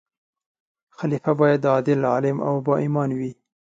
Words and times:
خلیفه 0.97 1.31
باید 1.39 1.67
عادل، 1.67 2.05
عالم 2.11 2.37
او 2.47 2.55
با 2.65 2.73
ایمان 2.81 3.09
وي. 3.17 3.31